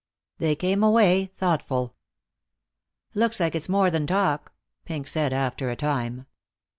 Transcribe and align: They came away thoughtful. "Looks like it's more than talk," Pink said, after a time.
They 0.39 0.55
came 0.55 0.81
away 0.81 1.27
thoughtful. 1.37 1.93
"Looks 3.13 3.39
like 3.39 3.53
it's 3.53 3.69
more 3.69 3.91
than 3.91 4.07
talk," 4.07 4.51
Pink 4.83 5.07
said, 5.07 5.31
after 5.31 5.69
a 5.69 5.75
time. 5.75 6.25